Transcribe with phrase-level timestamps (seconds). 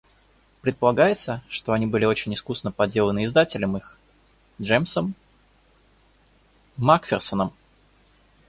[0.61, 3.99] Предполагается, что они были очень искусно подделаны издателем их
[4.59, 5.13] Джемсом
[6.77, 7.53] Макферсоном.